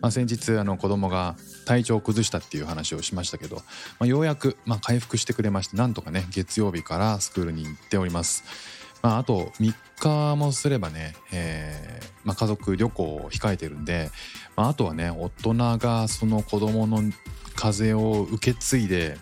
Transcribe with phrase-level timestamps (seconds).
[0.00, 3.62] まあ、先日あの子供が体調を崩したっていう話をしましたけど、ま
[4.00, 8.44] あ、ようやくま回復してくれましてなんとかね月曜日からスクールに行っております。
[9.02, 14.10] まあ、あと3日もすればね、えーまあ、家族旅行を控えてるんで、
[14.56, 17.02] まあ、あとはね大人がその子供の
[17.54, 19.16] 風邪を受け継いで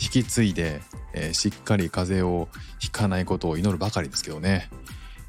[0.00, 0.82] 引き継いで、
[1.14, 4.68] えーしっかり風邪をひかないことを祈るばかりですけどね。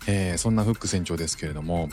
[0.07, 1.89] えーそんなフック船長ですけれども、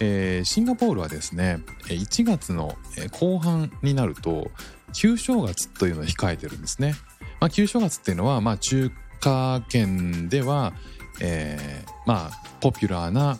[0.00, 2.76] えーシンガポールはですね1月の
[3.12, 4.50] 後半になると
[4.92, 6.94] 旧正月というのを控えてるんですね。
[7.40, 8.90] まあ、旧正月っていうのは、まあ、中
[9.20, 10.72] 華圏では、
[11.20, 13.38] えーまあポピュラーな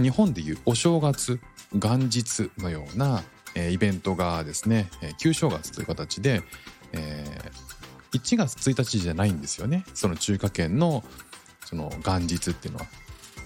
[0.00, 1.40] 日本でいうお正月
[1.72, 3.22] 元日のような、
[3.56, 6.42] イベントがですね、旧正月という形で、
[6.92, 7.70] えー
[8.12, 11.04] 1月1日じゃないんですよねその中華圏の
[11.64, 12.86] その元日っていうのは。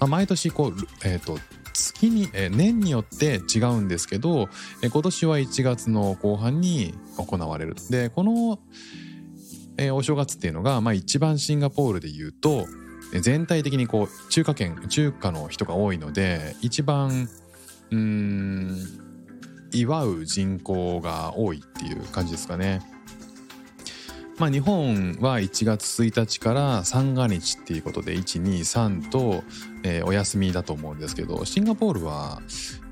[0.00, 1.38] まあ、毎年こう、えー、と
[1.72, 4.48] 月に、えー年によって違うんですけど、
[4.82, 7.76] えー今年は1月の後半に行われる。
[7.90, 8.58] でこの、
[9.76, 12.66] えーお正月っていうのが、まあ、一番シンガポールで言うと
[13.20, 17.28] 全体的にこう中華圏中華の人が多いので一番
[17.90, 19.00] うん
[19.72, 22.80] 祝う人口が多いっていう感じですかね。
[24.38, 29.44] まあ、日本は1月1日から三が日っていうことで123と、
[29.84, 32.42] えーお休みだと思うんですけどシンガポールは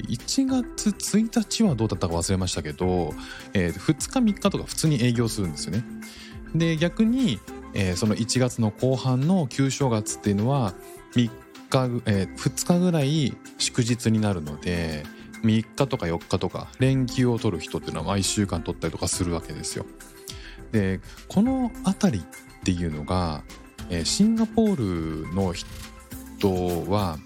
[0.08, 3.12] 1月1日はどうだったか忘れましたけど、
[3.54, 5.84] えー2日3日とか普通に営業するんですよね。
[6.54, 7.40] で逆に、
[7.74, 10.74] えーその1月の後半の旧正月っていうのは
[11.14, 11.30] 3
[11.70, 15.04] 日、えー2日ぐらい祝日になるので
[15.42, 19.86] 3日とか4日とか連休を取る人っていうのはまあ1週間取ったりとかするわけですよ。
[20.72, 23.42] でこの辺りっていうのが、
[23.90, 27.18] えーシンガポールの人は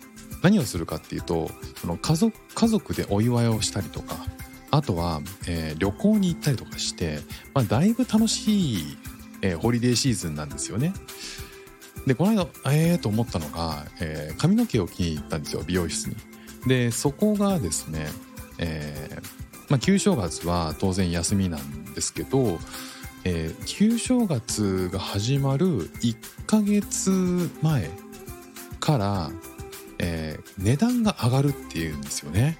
[0.42, 4.16] 何をするかっていうとその家族家族でお祝いをしたりとか
[4.70, 7.20] あとは、えー旅行に行ったりとかして、
[7.54, 8.98] まあ、だいぶ楽しい、
[9.42, 10.92] えーホリデーシーズンなんですよね。
[12.06, 16.16] でこの間ええー、と思ったのが、えー髪の毛を切りに行ったんですよ美容室に。
[16.66, 18.08] でそこがですね、
[18.58, 22.58] えーまあ、旧正月は当然休みなんですけど、
[23.28, 27.90] えー旧正月が始まる1ヶ月前
[28.78, 29.30] から、
[29.98, 32.56] えー値段が上がるっていうんですよね。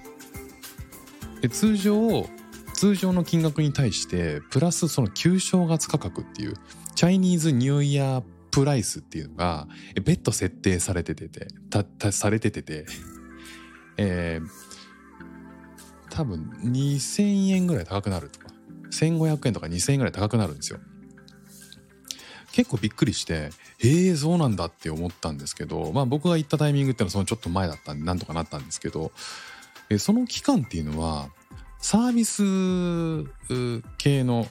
[1.41, 2.27] で通常
[2.73, 6.55] 通常の金額に対してプラスその旧正月価格っていう
[6.95, 12.85] チャイニーズニューイヤープライスっていうのがえ別途設定されてててたたされててて、
[13.95, 14.47] えー
[16.09, 18.46] 多分2,000円ぐらい高くなると
[18.91, 20.79] 1,500円とか2,000円ぐらい高くなるんですよ。
[22.51, 29.11] 結構びっくりしてえー、そうなんだって思ったんですけどまあ僕が行ったタイミングっていうのはそのちょっと前だったんでなんとかなったんですけど
[29.89, 31.29] えその期間っていうのは
[31.79, 33.29] サービス
[33.97, 34.47] 系の、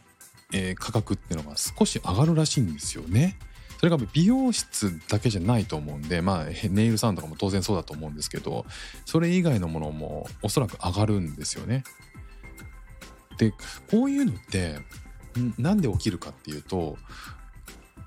[0.53, 3.37] え価格っていうのが少し上がるらしいんですよね。
[3.79, 8.65] それが美容室だけじゃないと思うんでまあネイルサロンとかも当然そうだと思うんですけど
[9.05, 11.85] それ以外のものもおそらく上がるんですよね。
[13.39, 13.53] で
[13.91, 14.79] こういうのって
[15.39, 16.97] んなんで起きるかっていうと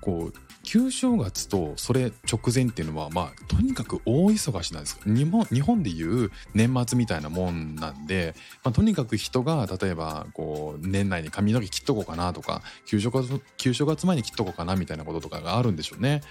[0.00, 16.22] こう旧正月とそれ直前っていうのはまあとにかく大忙しなんです日本日本でいう年末みたいなもんなんで、まあ、とにかく人が例えばこう年内に髪の毛切っとこうかなとか旧正月旧正月前に切っとこうかなみたいなこととかがあるんでしょうね。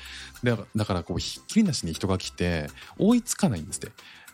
[0.43, 2.67] だからだからこうひっきりなしに人が来て
[2.97, 3.91] 追いつかないんですって。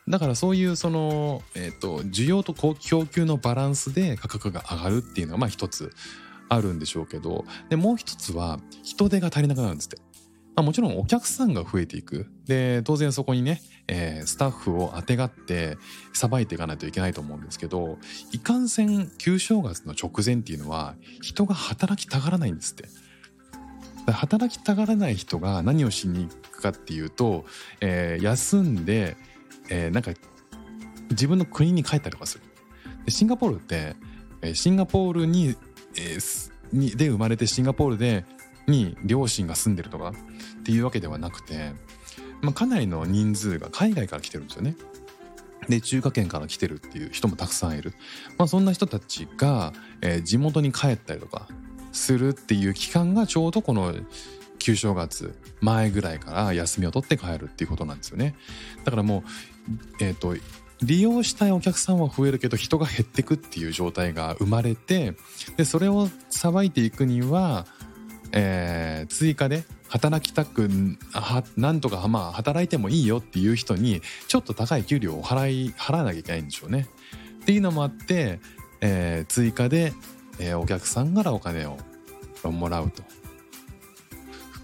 [0.07, 5.91] だからそういうその、えー、と需要と供給のバランスで価格が上がるっていうのがまあ一つ
[6.47, 9.97] あるんでしょうけどでもう一つは人手が足りなくなるんですって。
[10.55, 15.77] まあ、もちろんお客さんが増えていくで当然そこにね、えースタッフをあてがって
[16.13, 17.97] さばいていかないといけないと思うんですけど
[18.31, 22.87] いかんせん旧正月の直前っていうのは人が働きたがらないんですって。
[24.11, 27.45] 働きたがらない人が何をしに行くかっていうと、
[27.81, 29.17] えー休んで、
[29.69, 30.11] えーなんか
[31.11, 32.43] 自分の国に帰ったりとかする。
[33.05, 33.95] でシンガポールって、
[34.41, 35.55] えーシンガポールに,、
[35.95, 38.25] えーにで生まれてシンガポールで
[38.67, 40.13] に両親が住んでるとかっ
[40.63, 41.73] ていうわけではなくて、
[42.41, 44.75] まあ、かなりの人数が海外から来てるんですよね。
[45.69, 47.93] で中華圏から来てるっていう人もたくさんいる、
[48.37, 51.47] まあ、そんな人たちが、えー、地元に帰ったりとか
[51.91, 53.95] するっていう期間がちょうどこの
[54.59, 58.35] 旧正月前ぐらいから休みを取って帰るっていうことなんですよね
[58.83, 59.23] だからもう
[59.99, 60.35] えっ、ー、と
[60.81, 65.13] 利用したいお客さんは増えるけど人が減ってくっていう状態が生まれて
[65.57, 67.65] でそれをさばいていくには、
[68.33, 70.67] えー、追加で働きたく
[71.13, 76.87] はなんとかまあ働いてもいいよっていう人にちょっと高い給料を払い払わなきゃいけないんでしょうね。
[77.41, 78.39] っていうのもあって、
[78.81, 79.93] えー、追加で、
[80.39, 81.77] えー、お客さんからお金を
[82.43, 83.03] もらうと。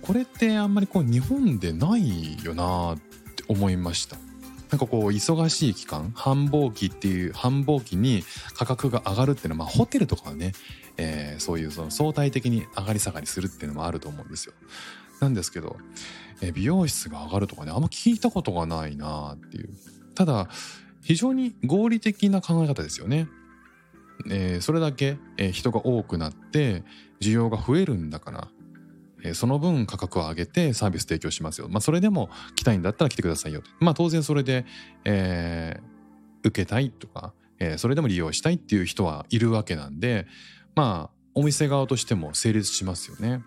[0.01, 4.17] これってあんまりこう日本でないよなって思いました。
[4.71, 8.23] なんかこう忙しい期間繁忙期っていう繁忙期に
[8.55, 10.53] 価格が上がるっていうのは、まあ、ホテルとかはね、
[10.97, 14.53] えー、そういうその相対的に上がり下がりするっていうのもあると思うんですよ。
[15.19, 15.75] なんですけど、
[16.41, 19.69] えー、美容室が上がるとかねあんま聞いたことがないなっていう。
[20.15, 20.47] ただ
[21.03, 23.27] 非常に合理的な考え方ですよね。
[24.29, 26.83] えー、それだけ、え、人が多くなって
[27.21, 28.47] 需要が増えるんだから
[29.23, 31.67] えその分価格を上げてサービス提供しますよ。
[31.69, 33.61] まあ、それでも来たいんだったら来てくださいよ。
[33.79, 34.65] まあ、当然それで、
[35.05, 40.27] えー、受けたいとか、えー、それでも利用したいっていう人はいるわけなんで、
[40.75, 43.43] まあ、お店側としても成立しますよね。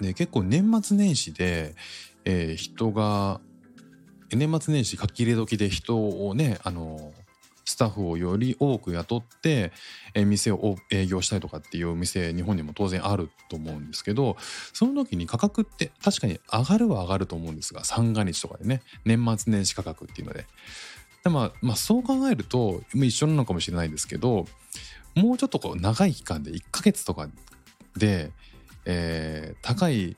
[0.00, 1.74] で、結構年末年始で、
[2.24, 3.40] えー、人が、
[4.30, 5.96] 年末年始書き入れ時で人
[6.26, 7.27] をね、あのス
[7.78, 9.72] タッフをより多く雇って、
[10.14, 14.36] え店を営業したりとかっていうお店日本にも当然あると思うんですけど
[14.72, 20.46] その時に価格って確かに上がるは上がると思うんですが三が日とかでね年末年始価格っていうので。
[21.24, 24.46] でまあ、まあそう考えると一緒なのかもしれないですけど
[25.16, 27.28] もうちょっとこう長い期間で1ヶ月とか
[27.96, 28.30] で、
[28.84, 30.16] えー、高い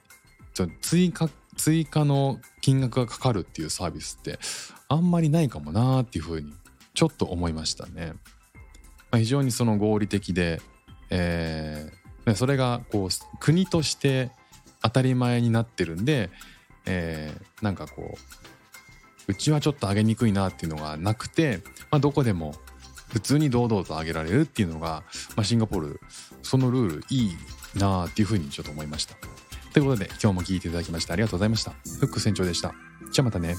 [0.83, 4.39] 追加追加の金額がかかるっていうサービスって
[4.89, 6.53] あんまりないかもなーっていうふうに
[7.01, 8.13] ちょっと思いましたね。
[9.11, 10.61] まあ、非常にその合理的で、
[11.09, 14.31] えー、それがこう国として
[14.83, 16.29] 当たり前になってるんで、
[16.85, 18.19] えー、なんかこ
[19.29, 21.61] ううちはちょっと上げにくいなっていうのがなくて、
[21.91, 22.55] まあ、どこでも
[23.09, 25.03] 普通に堂々と上げられるっていうのが、
[25.37, 26.01] まあ、シンガポール
[26.43, 27.37] そのルールいい
[27.77, 29.15] なっていうふうにちょっと思いました。
[29.73, 31.71] ということで今日も聞いていただきましてありがとうございました。
[31.71, 32.75] フック船長でした。
[33.11, 33.57] じゃあまたね。